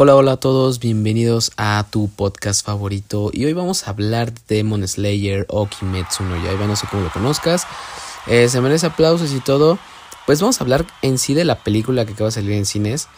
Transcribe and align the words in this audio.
Hola, 0.00 0.14
hola 0.14 0.30
a 0.30 0.36
todos, 0.36 0.78
bienvenidos 0.78 1.50
a 1.56 1.84
tu 1.90 2.08
podcast 2.08 2.64
favorito 2.64 3.30
y 3.32 3.46
hoy 3.46 3.52
vamos 3.52 3.88
a 3.88 3.90
hablar 3.90 4.32
de 4.32 4.54
Demon 4.54 4.86
Slayer 4.86 5.44
o 5.48 5.66
Kimetsu 5.66 6.22
no 6.22 6.40
Yaiba, 6.40 6.68
no 6.68 6.76
sé 6.76 6.86
cómo 6.88 7.02
lo 7.02 7.10
conozcas, 7.10 7.66
eh, 8.28 8.48
se 8.48 8.60
merece 8.60 8.86
aplausos 8.86 9.32
y 9.32 9.40
todo, 9.40 9.76
pues 10.24 10.40
vamos 10.40 10.60
a 10.60 10.62
hablar 10.62 10.86
en 11.02 11.18
sí 11.18 11.34
de 11.34 11.44
la 11.44 11.64
película 11.64 12.06
que 12.06 12.12
acaba 12.12 12.28
de 12.28 12.34
salir 12.34 12.52
en 12.52 12.64
cines, 12.64 13.08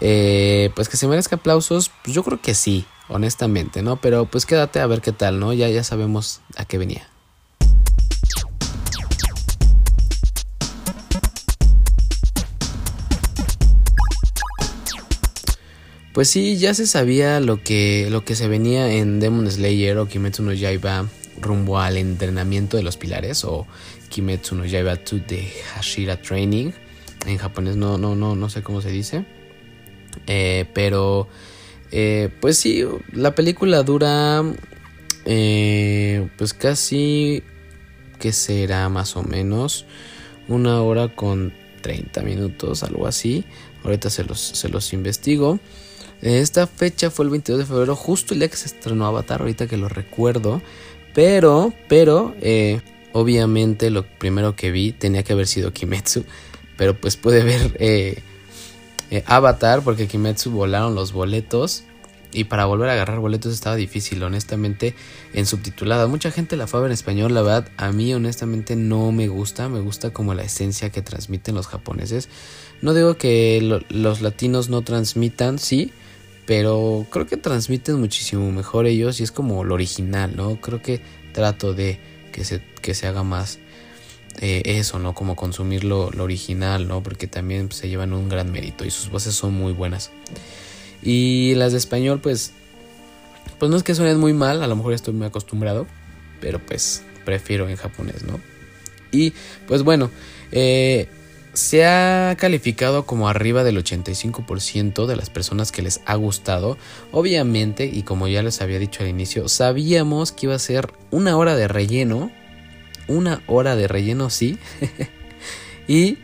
eh, 0.00 0.70
pues 0.76 0.88
que 0.88 0.96
se 0.96 1.08
merezca 1.08 1.34
aplausos, 1.34 1.90
pues 2.04 2.14
yo 2.14 2.22
creo 2.22 2.40
que 2.40 2.54
sí, 2.54 2.84
honestamente, 3.08 3.82
¿no? 3.82 3.96
Pero 3.96 4.26
pues 4.26 4.46
quédate 4.46 4.78
a 4.78 4.86
ver 4.86 5.00
qué 5.00 5.10
tal, 5.10 5.40
¿no? 5.40 5.52
Ya, 5.52 5.70
ya 5.70 5.82
sabemos 5.82 6.40
a 6.56 6.64
qué 6.64 6.78
venía. 6.78 7.11
Pues 16.12 16.28
sí, 16.28 16.58
ya 16.58 16.74
se 16.74 16.86
sabía 16.86 17.40
lo 17.40 17.62
que, 17.62 18.08
lo 18.10 18.22
que 18.22 18.36
se 18.36 18.46
venía 18.46 18.92
en 18.92 19.18
Demon 19.18 19.50
Slayer 19.50 19.96
o 19.96 20.08
Kimetsu 20.08 20.42
no 20.42 20.52
Yaiba 20.52 21.08
rumbo 21.40 21.78
al 21.78 21.96
entrenamiento 21.96 22.76
de 22.76 22.82
los 22.82 22.98
pilares 22.98 23.44
o 23.44 23.66
Kimetsu 24.10 24.54
no 24.54 24.66
Yaiba 24.66 24.96
to 24.96 25.22
the 25.22 25.50
Hashira 25.74 26.20
Training. 26.20 26.72
En 27.26 27.38
japonés 27.38 27.76
no, 27.76 27.96
no, 27.96 28.14
no, 28.14 28.36
no 28.36 28.50
sé 28.50 28.62
cómo 28.62 28.82
se 28.82 28.90
dice. 28.90 29.24
Eh, 30.26 30.66
pero, 30.74 31.28
eh, 31.90 32.28
pues 32.40 32.58
sí, 32.58 32.84
la 33.12 33.34
película 33.34 33.82
dura, 33.82 34.42
eh, 35.24 36.28
pues 36.36 36.52
casi, 36.52 37.42
que 38.18 38.32
será 38.32 38.88
más 38.90 39.16
o 39.16 39.22
menos? 39.22 39.86
Una 40.48 40.82
hora 40.82 41.08
con 41.08 41.54
30 41.80 42.22
minutos, 42.22 42.82
algo 42.82 43.06
así. 43.06 43.44
Ahorita 43.82 44.10
se 44.10 44.24
los, 44.24 44.40
se 44.40 44.68
los 44.68 44.92
investigo. 44.92 45.58
Esta 46.22 46.68
fecha 46.68 47.10
fue 47.10 47.24
el 47.24 47.30
22 47.32 47.58
de 47.58 47.66
febrero, 47.66 47.96
justo 47.96 48.32
el 48.32 48.40
día 48.40 48.48
que 48.48 48.56
se 48.56 48.66
estrenó 48.66 49.06
Avatar, 49.06 49.40
ahorita 49.40 49.66
que 49.66 49.76
lo 49.76 49.88
recuerdo. 49.88 50.62
Pero, 51.14 51.72
pero, 51.88 52.34
eh, 52.40 52.80
obviamente 53.12 53.90
lo 53.90 54.04
primero 54.04 54.54
que 54.54 54.70
vi 54.70 54.92
tenía 54.92 55.24
que 55.24 55.32
haber 55.32 55.48
sido 55.48 55.72
Kimetsu. 55.72 56.24
Pero 56.76 56.98
pues 56.98 57.16
pude 57.16 57.42
ver 57.42 57.76
eh, 57.80 58.22
eh, 59.10 59.24
Avatar 59.26 59.82
porque 59.82 60.06
Kimetsu 60.06 60.52
volaron 60.52 60.94
los 60.94 61.12
boletos. 61.12 61.82
Y 62.34 62.44
para 62.44 62.64
volver 62.64 62.88
a 62.88 62.92
agarrar 62.94 63.18
boletos 63.18 63.52
estaba 63.52 63.76
difícil, 63.76 64.22
honestamente, 64.22 64.94
en 65.34 65.44
subtitulada. 65.44 66.06
Mucha 66.06 66.30
gente 66.30 66.56
la 66.56 66.66
fue 66.66 66.86
en 66.86 66.92
español, 66.92 67.34
la 67.34 67.42
verdad, 67.42 67.68
a 67.76 67.92
mí 67.92 68.14
honestamente 68.14 68.74
no 68.74 69.12
me 69.12 69.28
gusta, 69.28 69.68
me 69.68 69.80
gusta 69.80 70.14
como 70.14 70.32
la 70.32 70.42
esencia 70.42 70.88
que 70.88 71.02
transmiten 71.02 71.54
los 71.54 71.66
japoneses. 71.66 72.30
No 72.80 72.94
digo 72.94 73.18
que 73.18 73.82
los 73.90 74.22
latinos 74.22 74.70
no 74.70 74.80
transmitan, 74.80 75.58
sí, 75.58 75.92
pero 76.46 77.06
creo 77.10 77.26
que 77.26 77.36
transmiten 77.36 78.00
muchísimo 78.00 78.50
mejor 78.50 78.86
ellos 78.86 79.20
y 79.20 79.22
es 79.22 79.32
como 79.32 79.64
lo 79.64 79.74
original, 79.74 80.34
¿no? 80.36 80.60
Creo 80.60 80.82
que 80.82 81.00
trato 81.32 81.74
de 81.74 81.98
que 82.32 82.44
se, 82.44 82.62
que 82.80 82.94
se 82.94 83.06
haga 83.06 83.22
más 83.22 83.58
eh, 84.40 84.62
eso, 84.64 84.98
¿no? 84.98 85.14
Como 85.14 85.36
consumir 85.36 85.84
lo, 85.84 86.06
original, 86.06 86.88
¿no? 86.88 87.02
Porque 87.02 87.26
también 87.26 87.70
se 87.70 87.88
llevan 87.88 88.12
un 88.12 88.28
gran 88.28 88.50
mérito 88.50 88.84
y 88.84 88.90
sus 88.90 89.10
voces 89.10 89.34
son 89.34 89.54
muy 89.54 89.72
buenas. 89.72 90.10
Y 91.02 91.54
las 91.56 91.72
de 91.72 91.78
español, 91.78 92.20
pues, 92.20 92.52
pues 93.58 93.70
no 93.70 93.76
es 93.76 93.82
que 93.82 93.94
suenen 93.94 94.18
muy 94.18 94.32
mal, 94.32 94.62
a 94.62 94.66
lo 94.66 94.76
mejor 94.76 94.94
estoy 94.94 95.14
muy 95.14 95.26
acostumbrado, 95.26 95.86
pero 96.40 96.58
pues 96.64 97.02
prefiero 97.24 97.68
en 97.68 97.76
japonés, 97.76 98.24
¿no? 98.24 98.40
Y 99.10 99.32
pues 99.66 99.82
bueno, 99.82 100.10
eh, 100.50 101.08
se 101.52 101.84
ha 101.84 102.34
calificado 102.38 103.04
como 103.04 103.28
arriba 103.28 103.64
del 103.64 103.76
85% 103.82 105.06
de 105.06 105.16
las 105.16 105.30
personas 105.30 105.72
que 105.72 105.82
les 105.82 106.00
ha 106.06 106.14
gustado. 106.14 106.78
Obviamente, 107.10 107.86
y 107.86 108.02
como 108.02 108.28
ya 108.28 108.42
les 108.42 108.62
había 108.62 108.78
dicho 108.78 109.02
al 109.02 109.08
inicio, 109.08 109.48
sabíamos 109.48 110.32
que 110.32 110.46
iba 110.46 110.54
a 110.54 110.58
ser 110.58 110.92
una 111.10 111.36
hora 111.36 111.54
de 111.56 111.68
relleno. 111.68 112.30
Una 113.08 113.42
hora 113.46 113.76
de 113.76 113.88
relleno, 113.88 114.30
sí. 114.30 114.58
y 115.88 116.18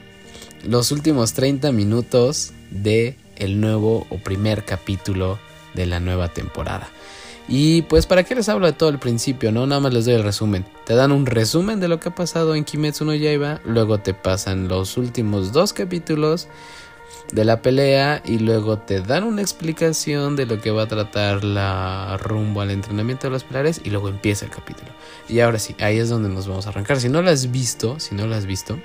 los 0.65 0.93
últimos 0.93 1.35
30 1.35 1.73
minutos 1.73 2.53
de 2.71 3.17
el 3.37 3.61
nuevo 3.61 4.07
o 4.11 4.19
primer 4.19 4.65
capítulo 4.65 5.39
de 5.75 5.87
la 5.87 6.01
nueva 6.01 6.29
temporada. 6.29 6.89
Y 7.49 7.83
pues 7.83 8.05
para 8.05 8.25
qué 8.25 8.35
les 8.35 8.49
hablo 8.51 8.67
de 8.67 8.75
todo 8.75 8.91
el 8.91 8.99
principio, 8.99 9.51
¿no? 9.51 9.67
Nada 9.67 9.81
más 9.81 9.95
les 9.95 10.05
doy 10.05 10.15
el 10.15 10.23
resumen. 10.23 10.67
Te 10.85 10.95
dan 10.95 11.13
un 11.13 11.25
resumen 11.25 11.81
de 11.81 11.89
lo 11.89 11.99
que 11.99 12.11
ha 12.11 12.15
pasado 12.15 12.55
en 12.55 12.65
Kimetsu 12.65 13.07
no 13.07 13.15
Yaiba, 13.15 13.61
luego 13.65 13.99
te 13.99 14.13
pasan 14.13 14.69
los 14.69 14.99
últimos 14.99 15.53
dos 15.53 15.73
capítulos 15.73 16.49
de 17.33 17.45
la 17.45 17.63
pelea 17.63 18.23
y 18.25 18.39
luego 18.39 18.79
te 18.79 19.01
dan 19.01 19.25
una 19.25 19.43
explicación 19.43 20.37
de 20.37 20.47
lo 20.47 20.61
que 20.61 20.71
va 20.71 20.83
a 20.83 20.89
tratar 20.89 21.45
la 21.45 22.19
rumbo 22.19 22.61
al 22.61 22.71
entrenamiento 22.71 23.27
de 23.27 23.31
los 23.31 23.45
pilares 23.45 23.81
y 23.83 23.91
luego 23.91 24.09
empieza 24.09 24.45
el 24.45 24.51
capítulo. 24.51 24.91
Y 25.29 25.41
ahora 25.41 25.59
sí, 25.59 25.75
ahí 25.81 25.99
es 25.99 26.09
donde 26.11 26.29
nos 26.29 26.49
vamos 26.49 26.67
a 26.67 26.71
arrancar. 26.71 27.01
Si 27.01 27.09
no 27.09 27.23
lo 27.23 27.31
has 27.31 27.51
visto, 27.51 27.99
si 27.99 28.15
no 28.15 28.27
lo 28.27 28.35
has 28.35 28.47
visto, 28.47 28.79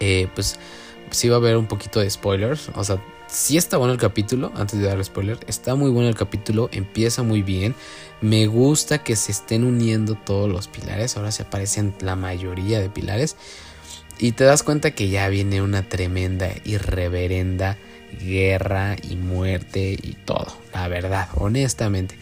eh, 0.00 0.28
pues 0.34 0.58
sí 1.10 1.28
va 1.28 1.36
a 1.36 1.38
haber 1.38 1.56
un 1.56 1.66
poquito 1.66 2.00
de 2.00 2.08
spoilers, 2.10 2.70
o 2.74 2.84
sea, 2.84 3.00
si 3.30 3.56
está 3.56 3.76
bueno 3.76 3.92
el 3.92 3.98
capítulo, 3.98 4.52
antes 4.56 4.78
de 4.80 4.86
dar 4.86 5.02
spoiler, 5.04 5.38
está 5.46 5.74
muy 5.74 5.90
bueno 5.90 6.08
el 6.08 6.16
capítulo, 6.16 6.68
empieza 6.72 7.22
muy 7.22 7.42
bien. 7.42 7.74
Me 8.20 8.46
gusta 8.46 9.02
que 9.02 9.16
se 9.16 9.32
estén 9.32 9.64
uniendo 9.64 10.14
todos 10.14 10.48
los 10.48 10.68
pilares, 10.68 11.16
ahora 11.16 11.32
se 11.32 11.42
aparecen 11.42 11.94
la 12.00 12.16
mayoría 12.16 12.80
de 12.80 12.90
pilares. 12.90 13.36
Y 14.18 14.32
te 14.32 14.44
das 14.44 14.62
cuenta 14.62 14.90
que 14.90 15.08
ya 15.08 15.28
viene 15.28 15.62
una 15.62 15.88
tremenda 15.88 16.50
y 16.64 16.76
reverenda 16.76 17.78
guerra 18.22 18.96
y 19.08 19.16
muerte 19.16 19.92
y 19.92 20.16
todo, 20.24 20.58
la 20.74 20.88
verdad, 20.88 21.28
honestamente. 21.36 22.16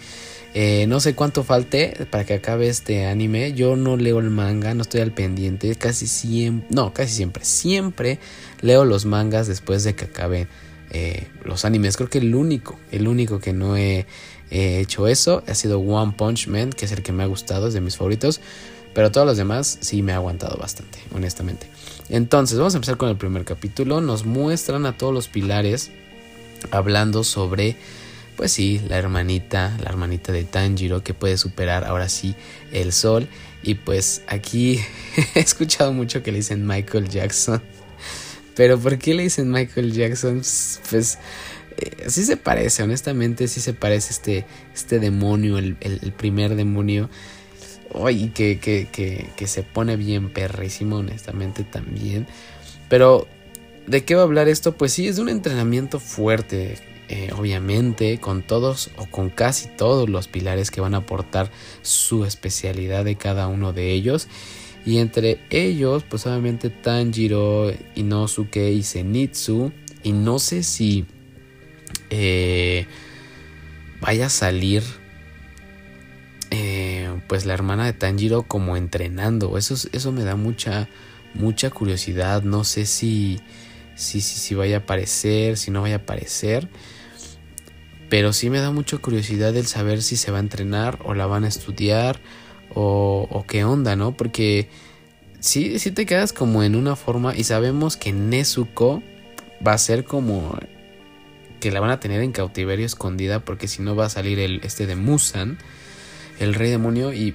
Eh, 0.55 0.87
no 0.89 1.01
sé 1.01 1.15
cuánto 1.15 1.45
falte 1.45 2.07
para 2.11 2.25
que 2.25 2.35
acabe 2.35 2.69
este 2.69 3.07
anime. 3.07 3.53
Yo 3.53 3.77
no 3.77 3.97
leo 3.97 4.19
el 4.19 4.31
manga, 4.31 4.75
no 4.75 4.83
estoy 4.83 5.01
al 5.01 5.13
pendiente. 5.13 5.75
Casi 5.75 6.07
siempre, 6.07 6.69
no, 6.71 6.93
casi 6.93 7.15
siempre, 7.15 7.45
siempre 7.45 8.19
leo 8.61 8.85
los 8.85 9.05
mangas 9.05 9.47
después 9.47 9.85
de 9.85 9.95
que 9.95 10.07
acabe 10.07 10.49
eh, 10.91 11.29
los 11.45 11.65
animes. 11.65 11.97
Creo 11.97 12.09
que 12.09 12.19
el 12.19 12.35
único, 12.35 12.79
el 12.91 13.09
único 13.09 13.41
que 13.41 13.53
no 13.53 13.77
he, 13.77 14.07
hecho 14.51 15.07
eso 15.09 15.43
ha 15.47 15.55
sido 15.55 15.79
One 15.79 16.15
Punch 16.17 16.49
Man, 16.49 16.71
que 16.71 16.87
es 16.87 16.93
el 16.93 17.03
que 17.03 17.13
me 17.13 17.23
ha 17.23 17.27
gustado, 17.27 17.69
es 17.69 17.75
de 17.75 17.81
mis 17.81 17.97
favoritos. 17.97 18.41
Pero 18.95 19.13
todos 19.13 19.27
los 19.27 19.37
demás 19.37 19.79
sí 19.81 20.03
me 20.03 20.13
ha 20.13 20.17
aguantado 20.17 20.57
bastante, 20.57 20.99
honestamente. 21.15 21.69
Entonces, 22.09 22.59
vamos 22.59 22.75
a 22.75 22.79
empezar 22.79 22.97
con 22.97 23.11
el 23.11 23.17
primer 23.17 23.45
capítulo. 23.45 24.01
Nos 24.01 24.25
muestran 24.25 24.87
a 24.87 24.97
todos 24.97 25.13
los 25.13 25.29
pilares 25.29 25.91
hablando 26.71 27.23
sobre, 27.23 27.77
pues 28.37 28.53
sí, 28.53 28.81
la 28.89 28.97
hermanita, 28.97 29.77
la 29.83 29.91
hermanita 29.91 30.33
de 30.33 30.45
Tanjiro 30.45 31.05
que 31.05 31.15
puede 31.15 31.37
superar 31.37 31.85
ahora 31.85 32.09
sí 32.09 32.35
el 32.73 32.93
sol. 32.93 33.29
Y 33.63 33.75
pues 33.75 34.23
aquí 34.27 34.81
he 35.35 35.41
escuchado 35.41 35.93
mucho 35.93 36.23
que 36.23 36.33
le 36.33 36.39
dicen 36.39 36.67
Michael 36.67 37.09
Jackson. 37.09 37.63
Pero 38.59 38.77
¿por 38.77 38.99
qué 38.99 39.15
le 39.15 39.23
dicen 39.23 39.53
Michael 39.53 39.93
Jackson? 39.93 40.43
Pues 40.91 41.21
eh, 41.77 42.09
sí 42.09 42.25
se 42.25 42.37
parece, 42.37 42.83
honestamente 42.83 43.47
sí 43.47 43.61
se 43.61 43.73
parece 43.73 44.13
este, 44.13 44.47
este 44.75 44.99
demonio, 44.99 45.59
el, 45.59 45.77
primer 46.17 46.57
demonio. 46.57 47.09
Ay, 47.95 48.33
que, 48.35 48.59
que, 48.59 48.89
que, 48.91 49.31
que 49.37 49.47
se 49.47 49.63
pone 49.63 49.95
bien 49.95 50.31
perrísimo, 50.31 50.97
honestamente 50.97 51.63
también. 51.63 52.27
Pero, 52.89 53.29
¿de 53.87 54.05
qué 54.05 54.17
va 54.17 54.23
a 54.23 54.25
hablar 54.25 54.49
esto? 54.49 54.77
Pues 54.77 54.93
sí, 54.93 55.07
es 55.07 55.15
de 55.15 55.23
un 55.23 55.29
entrenamiento 55.29 56.01
fuerte, 56.01 56.79
eh, 57.09 57.31
obviamente, 57.39 58.19
con 58.19 58.43
todos 58.43 58.91
o 58.97 59.07
con 59.07 59.31
casi 59.31 59.69
todos 59.69 60.09
los 60.09 60.27
pilares 60.27 60.73
que 60.73 60.81
van 60.81 60.97
a 60.97 60.99
aportar 60.99 61.53
su 61.83 62.25
especialidad 62.25 63.05
de 63.05 63.15
cada 63.15 63.47
uno 63.47 63.73
de 63.73 63.93
ellos. 63.93 64.27
Y 64.89 65.01
entre 65.01 65.39
ellos, 65.51 66.03
pues 66.09 66.27
obviamente 66.27 66.71
Tanjiro, 66.71 67.71
Inosuke 67.95 68.73
y 68.73 68.83
Zenitsu. 68.83 69.71
Y 70.03 70.13
no 70.13 70.39
sé 70.39 70.63
si 70.63 71.05
eh, 72.09 72.87
vaya 74.01 74.25
a 74.25 74.31
salir 74.31 74.83
eh, 76.51 77.21
pues 77.27 77.45
la 77.45 77.53
hermana 77.53 77.85
de 77.85 77.93
Tanjiro 77.93 78.45
como 78.45 78.79
entrenando. 78.79 79.59
Eso, 79.59 79.75
eso 79.93 80.11
me 80.11 80.25
da 80.25 80.37
mucha, 80.37 80.89
mucha 81.35 81.69
curiosidad. 81.69 82.43
No 82.43 82.65
sé 82.65 82.87
si, 82.87 83.41
si, 83.95 84.23
si, 84.23 84.41
si 84.41 84.55
vaya 84.55 84.77
a 84.77 84.81
aparecer, 84.81 85.59
si 85.59 85.71
no 85.71 85.83
vaya 85.83 85.97
a 85.97 85.99
aparecer. 85.99 86.67
Pero 88.09 88.33
sí 88.33 88.49
me 88.49 88.61
da 88.61 88.71
mucha 88.71 88.97
curiosidad 88.97 89.55
el 89.55 89.67
saber 89.67 90.01
si 90.01 90.17
se 90.17 90.31
va 90.31 90.39
a 90.39 90.41
entrenar 90.41 90.99
o 91.05 91.13
la 91.13 91.27
van 91.27 91.45
a 91.45 91.49
estudiar 91.49 92.21
o, 92.81 93.45
qué 93.49 93.65
onda, 93.65 93.97
¿no? 93.97 94.17
Porque 94.17 94.69
sí, 95.41 95.79
sí 95.79 95.91
te 95.91 96.07
quedas 96.07 96.33
como 96.33 96.63
en 96.63 96.77
una 96.77 96.95
forma 96.95 97.35
y 97.35 97.45
sabemos 97.45 97.97
que 97.97 98.13
Nezuko 98.13 99.03
va 99.67 99.73
a 99.73 99.79
ser 99.79 100.05
como 100.05 100.57
que 101.61 101.73
la 101.73 101.81
van 101.81 101.91
a 101.91 101.99
tener 101.99 102.23
en 102.23 102.31
cautiverio 102.31 102.87
escondida 102.87 103.41
porque 103.41 103.67
si 103.67 103.83
no 103.83 103.97
va 103.97 104.07
a 104.07 104.11
salir 104.11 104.39
el 104.39 104.61
este 104.63 104.87
de 104.87 104.95
Musan, 104.95 105.59
el 106.39 106.55
rey 106.55 106.71
demonio 106.71 107.13
y 107.13 107.35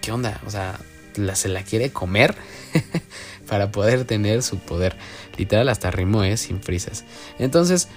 qué 0.00 0.12
onda, 0.12 0.40
o 0.46 0.50
sea, 0.50 0.78
se 1.34 1.48
la 1.48 1.64
quiere 1.64 1.90
comer 1.90 2.36
para 3.48 3.72
poder 3.72 4.04
tener 4.04 4.44
su 4.44 4.58
poder. 4.58 4.96
Literal 5.36 5.68
hasta 5.70 5.90
rimó, 5.90 6.22
¿eh? 6.22 6.36
Sin 6.36 6.62
frisas. 6.62 7.04
Entonces, 7.40 7.88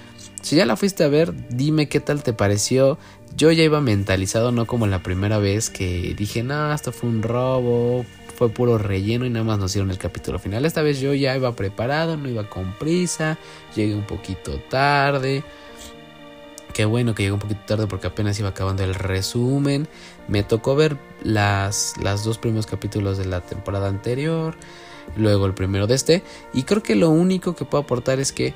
Si 0.48 0.56
ya 0.56 0.66
la 0.66 0.78
fuiste 0.78 1.04
a 1.04 1.10
ver, 1.10 1.34
dime 1.50 1.90
qué 1.90 2.00
tal 2.00 2.24
te 2.24 2.32
pareció. 2.32 2.98
Yo 3.36 3.52
ya 3.52 3.66
iba 3.66 3.82
mentalizado, 3.82 4.54
no 4.54 4.66
como 4.66 4.88
la 4.88 5.04
primera 5.04 5.40
vez 5.40 5.70
que 5.70 6.16
dije, 6.18 6.42
no, 6.42 6.74
esto 6.74 6.94
fue 6.94 7.10
un 7.10 7.22
robo, 7.22 8.06
fue 8.34 8.48
puro 8.48 8.78
relleno 8.78 9.26
y 9.26 9.30
nada 9.30 9.44
más 9.44 9.60
nos 9.60 9.74
dieron 9.74 9.92
el 9.92 9.98
capítulo 9.98 10.40
final. 10.40 10.64
Esta 10.64 10.82
vez 10.82 11.02
yo 11.02 11.14
ya 11.14 11.36
iba 11.36 11.54
preparado, 11.54 12.16
no 12.16 12.30
iba 12.30 12.50
con 12.50 12.72
prisa, 12.76 13.38
llegué 13.76 13.94
un 13.94 14.08
poquito 14.08 14.58
tarde. 14.70 15.44
Qué 16.74 16.86
bueno 16.86 17.14
que 17.14 17.24
llegué 17.24 17.34
un 17.34 17.40
poquito 17.40 17.66
tarde 17.66 17.88
porque 17.88 18.08
apenas 18.08 18.40
iba 18.40 18.48
acabando 18.48 18.86
el 18.86 18.96
resumen. 18.96 19.90
Me 20.30 20.44
tocó 20.44 20.78
ver 20.78 20.96
las, 21.24 21.96
las 22.02 22.24
dos 22.24 22.38
primeros 22.38 22.68
capítulos 22.68 23.18
de 23.18 23.26
la 23.26 23.42
temporada 23.42 23.90
anterior, 23.90 24.56
luego 25.18 25.46
el 25.46 25.54
primero 25.54 25.88
de 25.88 25.96
este. 25.96 26.24
Y 26.54 26.64
creo 26.64 26.82
que 26.82 26.96
lo 26.96 27.10
único 27.10 27.54
que 27.54 27.66
puedo 27.66 27.84
aportar 27.84 28.22
es 28.22 28.32
que 28.32 28.54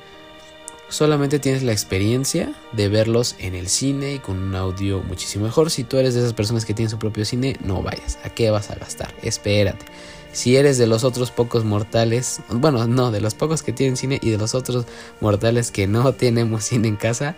solamente 0.92 1.38
tienes 1.38 1.62
la 1.62 1.72
experiencia 1.72 2.52
de 2.72 2.88
verlos 2.90 3.34
en 3.38 3.54
el 3.54 3.68
cine 3.68 4.14
y 4.14 4.18
con 4.18 4.36
un 4.36 4.54
audio 4.54 5.02
muchísimo 5.02 5.46
mejor. 5.46 5.70
Si 5.70 5.84
tú 5.84 5.96
eres 5.96 6.12
de 6.12 6.20
esas 6.20 6.34
personas 6.34 6.66
que 6.66 6.74
tienen 6.74 6.90
su 6.90 6.98
propio 6.98 7.24
cine, 7.24 7.56
no 7.64 7.82
vayas. 7.82 8.18
¿A 8.24 8.28
qué 8.28 8.50
vas 8.50 8.70
a 8.70 8.74
gastar? 8.74 9.14
Espérate. 9.22 9.86
Si 10.32 10.54
eres 10.54 10.76
de 10.76 10.86
los 10.86 11.02
otros 11.02 11.30
pocos 11.30 11.64
mortales, 11.64 12.40
bueno, 12.50 12.86
no, 12.86 13.10
de 13.10 13.22
los 13.22 13.34
pocos 13.34 13.62
que 13.62 13.72
tienen 13.72 13.96
cine 13.96 14.18
y 14.22 14.30
de 14.30 14.36
los 14.36 14.54
otros 14.54 14.84
mortales 15.22 15.70
que 15.70 15.86
no 15.86 16.12
tenemos 16.14 16.64
cine 16.64 16.88
en 16.88 16.96
casa, 16.96 17.36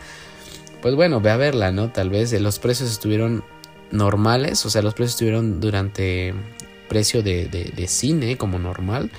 pues 0.83 0.97
bueno, 0.97 1.21
ve 1.21 1.31
a 1.31 1.37
verla, 1.37 1.71
¿no? 1.71 1.93
Tal 1.93 2.11
vez 2.11 2.33
eh, 2.33 2.41
los 2.41 2.59
precios 2.59 2.91
estuvieron 2.91 3.45
normales, 3.93 4.67
o 4.67 4.71
sea, 4.71 4.83
los 4.83 4.95
precios 4.95 5.15
estuvieron 5.15 5.61
durante 5.61 6.35
precio 6.89 7.23
de, 7.23 7.47
de 7.47 7.87
cine 7.87 8.37
como 8.37 8.59
normal, 8.59 9.13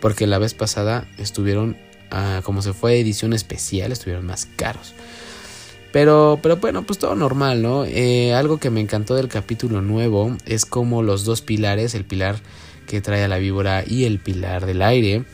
porque 0.00 0.28
la 0.28 0.38
vez 0.38 0.54
pasada 0.54 1.08
estuvieron 1.18 1.76
como 2.42 2.62
se 2.62 2.72
fue 2.72 3.00
edición 3.00 3.32
especial, 3.32 3.92
estuvieron 3.92 4.26
más 4.26 4.46
caros. 4.56 4.94
Pero, 5.92 6.38
pero 6.42 6.56
bueno, 6.56 6.84
pues 6.84 6.98
todo 6.98 7.14
normal, 7.16 7.62
¿no? 7.62 7.84
Eh, 7.84 8.32
algo 8.34 8.58
que 8.58 8.70
me 8.70 8.80
encantó 8.80 9.14
del 9.16 9.28
capítulo 9.28 9.82
nuevo 9.82 10.36
es 10.46 10.64
como 10.64 11.02
los 11.02 11.24
dos 11.24 11.42
pilares, 11.42 11.94
el 11.94 12.04
pilar 12.04 12.36
que 12.86 13.00
trae 13.00 13.24
a 13.24 13.28
la 13.28 13.38
víbora 13.38 13.84
y 13.86 14.04
el 14.04 14.20
pilar 14.20 14.66
del 14.66 14.82
aire, 14.82 15.24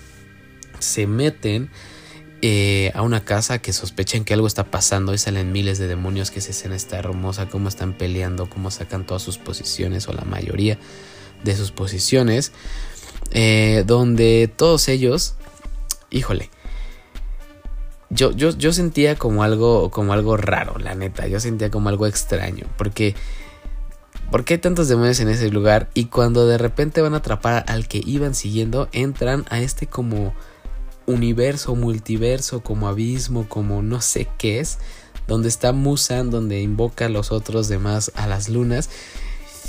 se 0.78 1.06
meten 1.06 1.70
eh, 2.43 2.90
a 2.94 3.02
una 3.02 3.25
casa 3.25 3.58
que 3.58 3.73
sospechan 3.73 4.25
que 4.25 4.34
algo 4.34 4.46
está 4.46 4.64
pasando 4.64 5.14
y 5.14 5.19
salen 5.19 5.52
miles 5.52 5.78
de 5.78 5.88
demonios 5.88 6.31
que 6.31 6.38
esa 6.38 6.50
escena 6.50 6.76
está 6.76 6.99
hermosa, 6.99 7.49
cómo 7.49 7.69
están 7.69 7.93
peleando, 7.93 8.49
cómo 8.49 8.70
sacan 8.70 9.06
todas 9.06 9.23
sus 9.23 9.38
posiciones 9.38 10.08
o 10.08 10.12
la 10.12 10.25
mayoría 10.25 10.78
de 11.44 11.56
sus 11.56 11.70
posiciones, 11.70 12.52
eh, 13.31 13.84
donde 13.87 14.50
todos 14.55 14.88
ellos, 14.88 15.34
híjole, 16.11 16.50
yo, 18.10 18.30
yo, 18.32 18.50
yo 18.50 18.72
sentía 18.72 19.16
como 19.16 19.42
algo, 19.42 19.90
como 19.90 20.12
algo 20.12 20.36
raro, 20.36 20.78
la 20.78 20.94
neta. 20.94 21.26
Yo 21.26 21.40
sentía 21.40 21.70
como 21.70 21.88
algo 21.88 22.06
extraño. 22.06 22.66
Porque. 22.76 23.14
¿Por 24.30 24.44
qué 24.44 24.54
hay 24.54 24.58
tantos 24.58 24.88
demonios 24.88 25.20
en 25.20 25.28
ese 25.28 25.50
lugar? 25.50 25.88
Y 25.94 26.06
cuando 26.06 26.48
de 26.48 26.58
repente 26.58 27.00
van 27.00 27.14
a 27.14 27.18
atrapar 27.18 27.64
al 27.68 27.86
que 27.86 28.02
iban 28.04 28.34
siguiendo, 28.34 28.88
entran 28.90 29.44
a 29.50 29.60
este 29.60 29.86
como 29.86 30.34
universo, 31.06 31.76
multiverso, 31.76 32.60
como 32.60 32.88
abismo, 32.88 33.48
como 33.48 33.82
no 33.82 34.00
sé 34.00 34.26
qué 34.36 34.58
es. 34.58 34.78
Donde 35.28 35.48
está 35.48 35.72
Musan, 35.72 36.30
donde 36.30 36.60
invoca 36.60 37.06
a 37.06 37.08
los 37.08 37.30
otros 37.30 37.68
demás 37.68 38.10
a 38.16 38.26
las 38.26 38.48
lunas. 38.48 38.90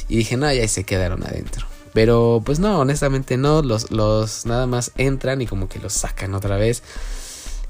Y 0.08 0.18
dije, 0.18 0.38
no, 0.38 0.52
ya 0.52 0.68
se 0.68 0.84
quedaron 0.84 1.24
adentro. 1.24 1.68
Pero 1.94 2.42
pues 2.46 2.60
no, 2.60 2.80
honestamente 2.80 3.38
no. 3.38 3.62
Los, 3.62 3.92
los 3.92 4.46
nada 4.46 4.66
más 4.66 4.92
entran 4.98 5.42
y 5.42 5.48
como 5.48 5.68
que 5.70 5.80
los 5.80 5.94
sacan 5.94 6.34
otra 6.34 6.58
vez. 6.58 6.84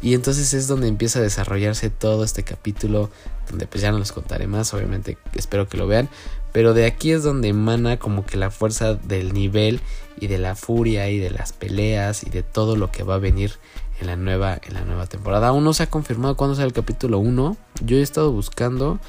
Y 0.02 0.14
entonces 0.14 0.54
es 0.54 0.68
donde 0.68 0.88
empieza 0.88 1.20
a 1.20 1.24
desarrollarse 1.24 1.90
todo 1.90 2.24
este 2.24 2.44
capítulo, 2.44 3.10
donde 3.50 3.66
pues 3.66 3.82
ya 3.82 3.92
no 3.92 3.98
les 3.98 4.12
contaré 4.12 4.46
más, 4.46 4.74
obviamente 4.74 5.18
espero 5.34 5.68
que 5.68 5.78
lo 5.78 5.88
vean, 5.88 6.08
pero 6.52 6.74
de 6.74 6.86
aquí 6.86 7.12
es 7.12 7.24
donde 7.24 7.48
emana 7.48 7.98
como 7.98 8.26
que 8.26 8.38
la 8.38 8.52
fuerza 8.52 8.94
del 8.94 9.34
nivel 9.34 9.82
y 10.20 10.28
de 10.28 10.38
la 10.38 10.56
furia 10.56 11.10
y 11.10 11.18
de 11.18 11.32
las 11.32 11.52
peleas 11.52 12.24
y 12.24 12.30
de 12.30 12.44
todo 12.44 12.76
lo 12.76 12.92
que 12.92 13.04
va 13.04 13.16
a 13.16 13.20
venir 13.20 13.54
en 14.00 14.08
la 14.08 14.16
nueva, 14.16 14.60
en 14.64 14.76
la 14.76 14.82
nueva 14.82 15.08
temporada. 15.08 15.48
Aún 15.48 15.64
no 15.64 15.74
se 15.74 15.84
ha 15.84 15.90
confirmado 15.90 16.38
cuándo 16.38 16.56
sale 16.56 16.68
el 16.68 16.74
capítulo 16.74 17.18
1, 17.18 17.58
yo 17.84 17.98
he 17.98 18.02
estado 18.02 18.32
buscando 18.32 19.00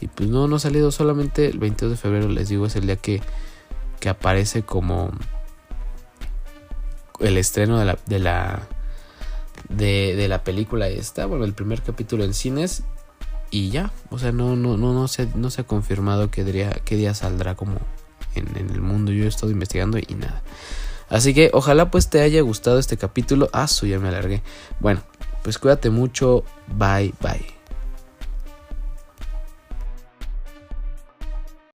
y 0.00 0.08
pues 0.08 0.28
no, 0.28 0.48
no 0.48 0.56
ha 0.56 0.58
salido 0.58 0.90
solamente 0.90 1.46
el 1.46 1.58
22 1.58 1.92
de 1.92 1.96
febrero, 1.96 2.28
les 2.28 2.48
digo, 2.48 2.66
es 2.66 2.74
el 2.74 2.86
día 2.86 2.96
que, 2.96 3.22
que 4.00 4.08
aparece 4.08 4.64
como 4.64 5.12
el 7.20 7.38
estreno 7.38 7.78
de 7.78 7.84
la... 7.84 7.98
De 8.06 8.18
la 8.18 8.68
de, 9.68 10.14
de 10.16 10.28
la 10.28 10.44
película 10.44 10.88
esta, 10.88 11.26
bueno, 11.26 11.44
el 11.44 11.54
primer 11.54 11.82
capítulo 11.82 12.24
en 12.24 12.34
cines 12.34 12.84
y 13.50 13.70
ya, 13.70 13.92
o 14.10 14.18
sea, 14.18 14.32
no, 14.32 14.56
no, 14.56 14.76
no, 14.76 14.94
no, 14.94 15.08
se, 15.08 15.26
no 15.34 15.50
se 15.50 15.60
ha 15.60 15.64
confirmado 15.64 16.30
qué 16.30 16.42
día, 16.42 16.70
qué 16.84 16.96
día 16.96 17.12
saldrá 17.12 17.54
como 17.54 17.78
en, 18.34 18.56
en, 18.56 18.70
el 18.70 18.80
mundo. 18.80 19.12
Yo 19.12 19.24
he 19.24 19.28
estado 19.28 19.52
investigando 19.52 19.98
y 19.98 20.14
nada. 20.14 20.42
Así 21.10 21.34
que 21.34 21.50
ojalá 21.52 21.90
pues 21.90 22.08
te 22.08 22.22
haya 22.22 22.40
gustado 22.40 22.78
este 22.78 22.96
capítulo. 22.96 23.50
Ah, 23.52 23.68
su 23.68 23.86
ya 23.86 23.98
me 23.98 24.08
alargué. 24.08 24.42
Bueno, 24.80 25.02
pues 25.42 25.58
cuídate 25.58 25.90
mucho. 25.90 26.44
Bye, 26.68 27.12
bye. 27.20 27.51